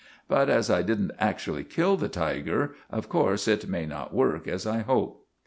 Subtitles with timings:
[0.27, 4.65] But as I didn't actually kill the tiger, of course it may not work as
[4.65, 5.27] I hope."